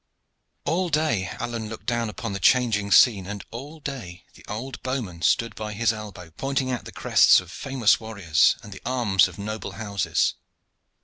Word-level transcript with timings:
All 0.65 0.89
day 0.89 1.27
Alleyne 1.39 1.69
looked 1.69 1.85
down 1.85 2.09
upon 2.09 2.33
the 2.33 2.39
changing 2.39 2.91
scene, 2.91 3.27
and 3.27 3.45
all 3.51 3.79
day 3.79 4.23
the 4.33 4.43
old 4.49 4.81
bowman 4.81 5.21
stood 5.21 5.53
by 5.53 5.73
his 5.73 5.93
elbow, 5.93 6.31
pointing 6.31 6.71
out 6.71 6.85
the 6.85 6.91
crests 6.91 7.39
of 7.39 7.51
famous 7.51 7.99
warriors 7.99 8.55
and 8.63 8.73
the 8.73 8.81
arms 8.83 9.27
of 9.27 9.37
noble 9.37 9.73
houses. 9.73 10.33